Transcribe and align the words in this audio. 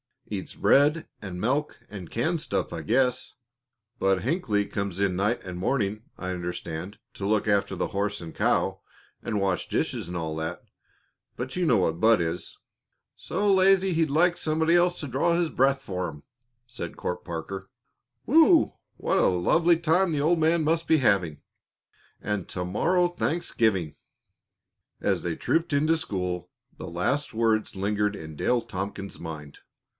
"Eats 0.27 0.55
bread 0.55 1.05
and 1.21 1.41
milk 1.41 1.81
and 1.89 2.09
canned 2.09 2.41
stuff, 2.41 2.71
I 2.71 2.81
guess. 2.83 3.33
Bud 3.99 4.21
Hinckley 4.21 4.65
comes 4.65 4.99
in 5.01 5.15
night 5.17 5.43
and 5.43 5.59
morning, 5.59 6.03
I 6.17 6.29
understand, 6.29 6.97
to 7.15 7.25
look 7.27 7.49
after 7.49 7.75
the 7.75 7.87
horse 7.89 8.21
and 8.21 8.33
cow 8.33 8.79
and 9.21 9.41
wash 9.41 9.67
dishes 9.67 10.07
and 10.07 10.15
all 10.15 10.35
that, 10.37 10.63
but 11.35 11.57
you 11.57 11.65
know 11.65 11.77
what 11.77 11.99
Bud 11.99 12.21
is." 12.21 12.57
"So 13.17 13.53
lazy 13.53 13.93
he'd 13.93 14.09
like 14.09 14.37
somebody 14.37 14.73
else 14.75 14.99
to 15.01 15.07
draw 15.07 15.35
his 15.35 15.49
breath 15.49 15.83
for 15.83 16.07
him!" 16.07 16.23
said 16.65 16.97
Court 16.97 17.25
Parker, 17.25 17.69
promptly. 18.25 18.41
"Whew! 18.41 18.73
What 18.95 19.17
a 19.17 19.27
lovely 19.27 19.77
time 19.77 20.13
the 20.13 20.21
old 20.21 20.39
man 20.39 20.63
must 20.63 20.87
be 20.87 20.97
having 20.99 21.41
and 22.21 22.47
to 22.49 22.63
morrow 22.63 23.07
Thanksgiving!" 23.09 23.97
As 25.01 25.21
they 25.23 25.35
trooped 25.35 25.73
into 25.73 25.97
school, 25.97 26.49
the 26.77 26.89
last 26.89 27.33
words 27.35 27.75
lingered 27.75 28.15
in 28.15 28.37
Dale 28.37 28.61
Tompkins's 28.61 29.19
mind. 29.19 29.59